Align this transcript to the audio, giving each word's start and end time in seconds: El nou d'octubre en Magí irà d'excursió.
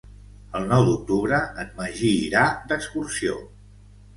El 0.59 0.63
nou 0.69 0.85
d'octubre 0.87 1.41
en 1.65 1.69
Magí 1.81 2.11
irà 2.29 2.47
d'excursió. 2.73 3.37